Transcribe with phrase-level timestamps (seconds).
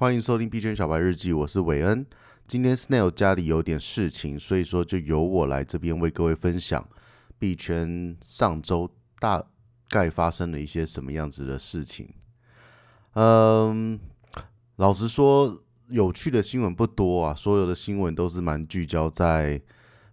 [0.00, 2.06] 欢迎收听币圈小白日记，我是韦恩。
[2.46, 6.88] 今天 Snail 家里有点事情，所以说就由我来这边为各位分享
[7.38, 9.44] 币圈上周大
[9.90, 12.08] 概发生了一些什么样子的事情。
[13.12, 14.00] 嗯，
[14.76, 19.60] 老实说，有趣的新闻不多啊，所有的新闻都是蛮聚焦在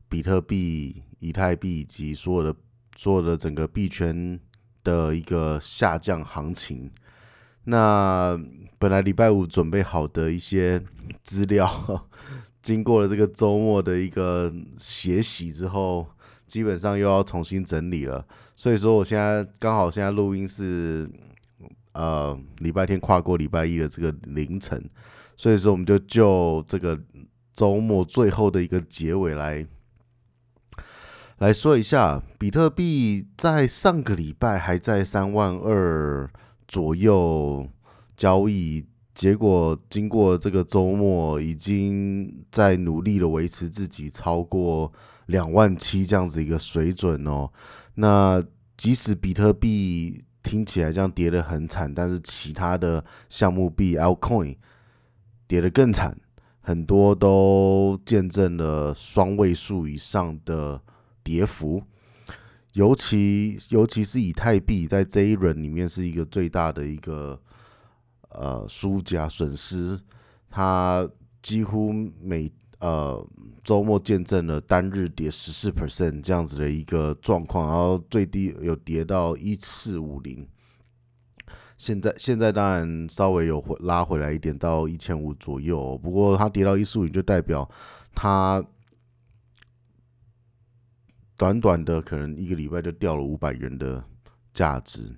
[0.10, 2.54] 比特币、以太币以及所有的
[2.98, 4.38] 所有的整个币圈
[4.84, 6.92] 的一个下降行情。
[7.64, 8.38] 那
[8.80, 10.82] 本来礼拜五准备好的一些
[11.24, 12.08] 资料，
[12.62, 16.08] 经过了这个周末的一个血洗之后，
[16.46, 18.26] 基本上又要重新整理了。
[18.56, 21.10] 所以说，我现在刚好现在录音是
[21.94, 24.90] 呃礼拜天跨过礼拜一的这个凌晨，
[25.36, 27.00] 所以说我们就就这个
[27.54, 29.66] 周末最后的一个结尾来
[31.40, 36.30] 来说一下，比特币在上个礼拜还在三万二。
[36.68, 37.66] 左右
[38.18, 44.92] 交易，结果经过这个周末，已经在努力的维持自己超过
[45.28, 47.50] 两万七这样子一个水准哦。
[47.94, 48.44] 那
[48.76, 54.58] 即使比特币听起来这样跌得很惨，但是其他的项目币 Altcoin
[55.48, 56.20] 跌得更惨，
[56.62, 60.82] 很多都见证了双位数以上的
[61.24, 61.84] 跌幅。
[62.74, 67.42] 尤其尤其是以太币在这一轮里面是一个最大的一个
[68.30, 70.00] 呃输家损失，
[70.50, 71.10] 他
[71.42, 73.26] 几乎每呃
[73.64, 80.48] 周末见证了单日跌十四 percent 这样子的一个状况，然后最低有跌到一四五零，
[81.78, 87.70] 现在现在当然稍微有回拉回来一点到一千五左右，不过它跌到一四五零就代表
[88.14, 88.64] 它。
[91.40, 94.04] 短短的可能一个礼拜就掉了五百元的
[94.56, 95.16] 价值。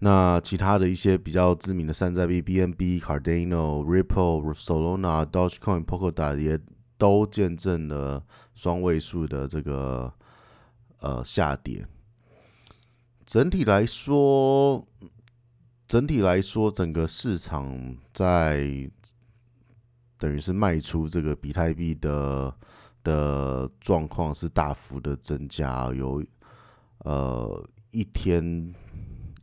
[0.00, 6.58] 那其他的一些比较知名的山寨币，BNB、Cardano、Ripple、Solana、Dogecoin、Polkadot 也
[6.96, 10.12] 都见证了双位数的这个
[11.00, 11.86] 呃下跌。
[13.26, 14.86] 整体来说，
[15.86, 18.90] 整体来说，整个市场在
[20.16, 22.54] 等于是卖出这个比特币的。
[23.04, 26.22] 的状况是大幅的增加，有
[27.04, 28.74] 呃一天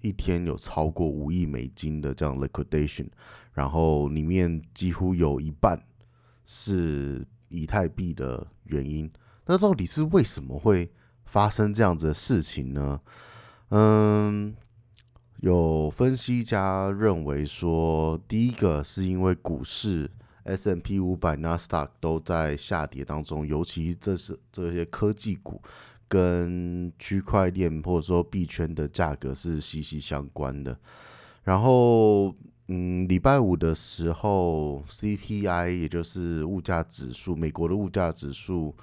[0.02, 3.08] 一天有超过五亿美金的这样 liquidation，
[3.54, 5.82] 然后里面几乎有一半
[6.44, 9.12] 是以太币的原因。
[9.46, 10.92] 那到底是为什么会
[11.24, 13.00] 发生这样子的事情呢？
[13.70, 14.56] 嗯，
[15.38, 20.12] 有分析家认为说，第一个是因为股市。
[20.48, 25.60] S M P 五百、纳斯达克都在下跌当中，尤其这是这些科技股
[26.08, 30.78] 跟区块链或者说币圈的价格是息息相关的。
[31.44, 32.34] 然后，
[32.68, 38.76] 嗯，礼拜五的时候，CPI 也就是物价指数，美国的物价指数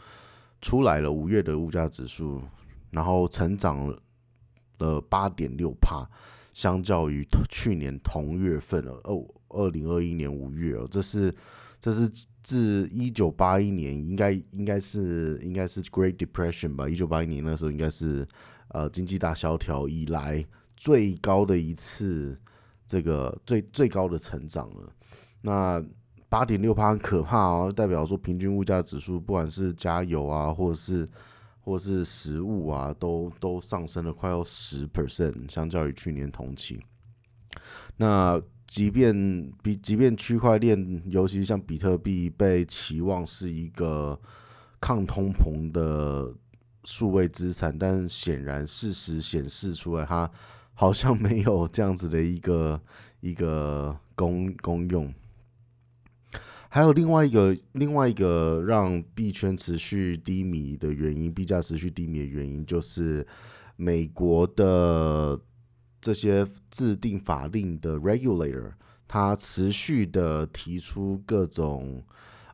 [0.60, 2.40] 出来了，五月的物价指数，
[2.90, 3.92] 然后成长
[4.78, 6.08] 了八点六趴，
[6.52, 9.26] 相较于去年同月份了哦。
[9.48, 11.34] 二零二一年五月哦，这是
[11.82, 12.08] 这是
[12.44, 16.88] 自一九八一年应该应该是应该是 Great Depression 吧？
[16.88, 18.24] 一九八一年那时候应该是
[18.68, 22.40] 呃经济大萧条以来最高的一次
[22.86, 24.92] 这个最最高的成长了。
[25.40, 25.84] 那
[26.28, 31.08] 八点六趴很可怕哦，代表说平均物价指数不管是加油啊，或者是
[31.62, 36.80] 或者是食物啊，都都上升了快要十 percent，相较于去年同期。
[37.96, 38.40] 那
[38.72, 44.18] 即便比即便区块链，尤其像比特币，被期望是一个
[44.80, 46.32] 抗通膨的
[46.84, 50.30] 数位资产，但显然事实显示出来，它
[50.72, 52.80] 好像没有这样子的一个
[53.20, 55.12] 一个功功用。
[56.70, 63.26] 还有另外一个另外一个让币圈持续低迷的原因，币价持续低迷的原因，就是
[63.76, 65.38] 美国的。
[66.02, 68.72] 这些制定法令的 regulator，
[69.06, 72.02] 他持续的提出各种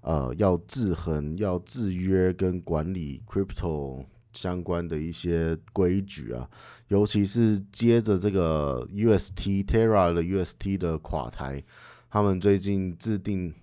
[0.03, 4.05] 呃要制衡、要制约跟管理 crypto
[4.35, 6.49] 相关的一些规矩啊，
[6.89, 11.65] 尤其是接着这个 UST Terra 的 UST 的垮台，
[12.11, 13.55] 他们最近制定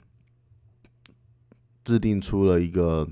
[1.83, 3.07] 制定出了一个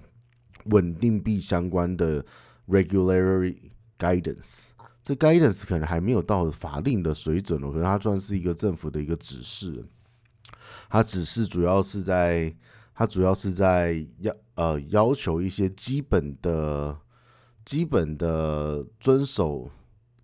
[0.66, 2.26] 稳定币相关的
[2.68, 3.58] regulatory
[4.00, 4.73] guidance。
[5.04, 9.86] 这 guidance 可能还没有到法令的水准哦，可是它算是一个政府的一个指示。
[10.90, 12.56] 它指示主要是在，
[12.96, 16.98] 它主要是在要呃要求一些基本的、
[17.66, 19.70] 基本的遵守、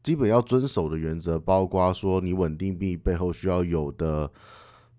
[0.01, 4.31] 基本要遵守的原则，包括说你稳定币背后需要有的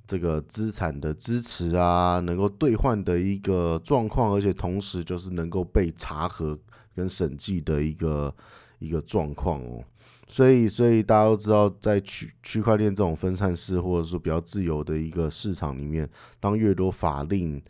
[0.06, 6.59] 这个资产的支持啊，能够兑换的一个状况，而且同时就是能够被查核
[6.94, 8.35] 跟审计的一个
[8.81, 9.85] 一个状况哦。
[10.27, 17.61] 所以，所以大家都知道，在区区块链这种分散式或者说比较自由的一个市场里面，当越多法令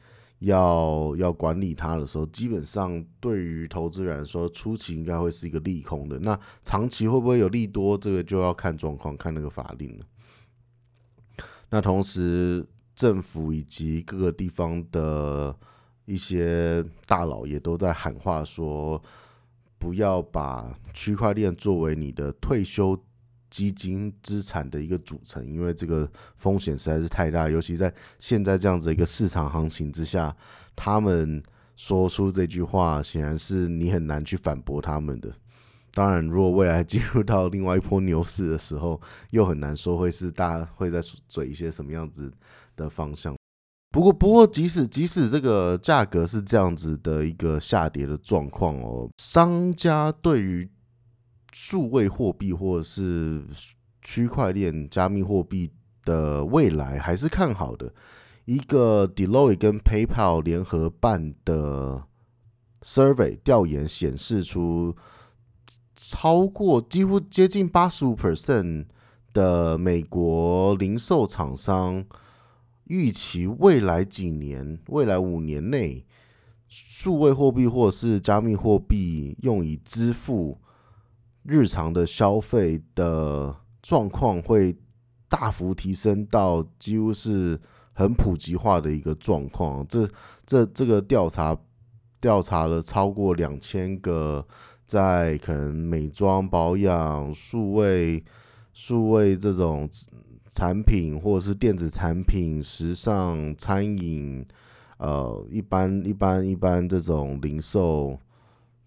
[0.41, 6.19] 要要管理它的时候，基本上对于投资人来说，初期应该会是一个利空的。
[6.19, 7.97] 那长期会不会有利多？
[7.97, 10.05] 这个就要看状况，看那个法令了。
[11.71, 12.63] 那同时，
[12.95, 15.57] 政府以及各个地方的
[16.05, 19.03] 一些大佬也都在喊话说。
[19.81, 22.97] 不要把区块链作为你的退休
[23.49, 30.37] 基金资产的一个组成，因为这个风险实在是太大，尤其在现在这样子一个市场行情之下，
[30.77, 31.43] 他们
[31.77, 35.33] 说出这句话，显然是你很难去反驳他们的。
[35.93, 39.01] 当然，如果未来进入到另外一波牛市的时候，
[39.31, 42.31] 又很难说会是大家会在嘴一些什么样子
[42.77, 43.40] 的方向。
[43.93, 50.69] 不过，不过，即使即使这个价格是这样子的一个下跌的状况哦，商家对于
[51.53, 53.45] 数位货币或者是
[54.01, 55.73] 区块链加密货币
[56.05, 57.93] 的未来还是看好的。
[58.45, 62.05] 一个 Deloitte 跟 PayPal 联合办的
[62.83, 64.95] survey 调研显示出，
[65.97, 68.87] 超过几乎接近八十五 percent
[69.33, 72.07] 的美国零售厂商。
[72.91, 76.05] 预期未来几年、未来五年内，
[76.67, 80.61] 数位货币或者是加密货币用以支付
[81.45, 84.77] 日常的消费的状况会
[85.29, 87.61] 大幅提升到几乎是
[87.93, 89.87] 很普及化的一个状况。
[89.87, 90.11] 这、
[90.45, 91.57] 这、这个调查
[92.21, 94.45] 调查了超过两千个
[94.85, 98.25] 在可能美妆保养、数位、
[98.73, 99.89] 数位这种。
[100.53, 104.45] 产品或者是电子产品、时尚、餐饮，
[104.99, 108.19] 呃，一般一般一般这种零售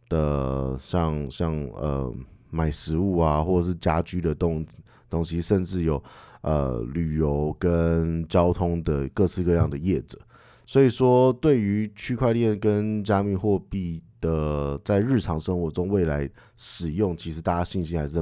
[0.10, 2.14] 的像，像呃
[2.50, 4.66] 买食物啊，或者是家居的东
[5.10, 6.04] 东西，甚至有
[6.42, 10.20] 呃旅游跟交通的各式各样的业者。
[10.66, 18.22] 所以说，对于区块链跟加密货币的在日常生活中未来使用，其实大家信心还是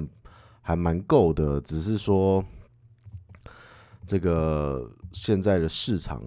[0.61, 2.45] 还蛮够的，只是说。
[4.12, 6.22] 这个现在的市场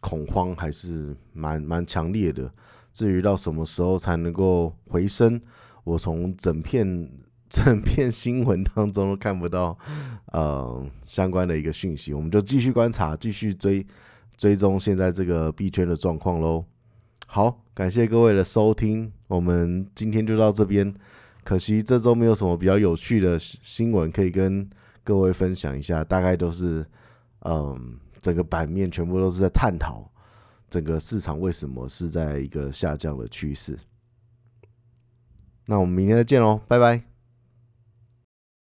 [0.00, 2.52] 恐慌还是蛮蛮强烈的。
[2.92, 5.40] 至于到什么时候才能够回升，
[5.84, 7.08] 我从整片
[7.48, 9.78] 整片新闻当中都看不到
[10.32, 12.12] 呃相关的一个讯息。
[12.12, 13.86] 我们就继续观察，继续追
[14.36, 16.64] 追踪现在这个币圈的状况喽。
[17.28, 20.92] 好，感谢各位的收听，我们今天就到这边。
[21.44, 24.68] 可惜这周没有什么比较有趣的新闻可以跟
[25.04, 26.84] 各位分享一下，大概都是。
[27.40, 30.10] 嗯，整个版面全部都是在探讨
[30.68, 33.78] 整个市场为什么是在一个下降的趋势。
[35.66, 37.09] 那我们明天再见喽，拜拜。